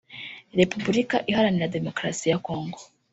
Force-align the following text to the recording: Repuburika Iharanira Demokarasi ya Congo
Repuburika 0.59 1.17
Iharanira 1.29 1.73
Demokarasi 1.75 2.25
ya 2.31 2.37
Congo 2.45 2.79